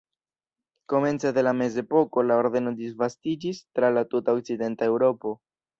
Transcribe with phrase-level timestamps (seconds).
[0.93, 5.39] Komence de la mezepoko la ordeno disvastiĝis tra la tuta okcidenta Eŭropo.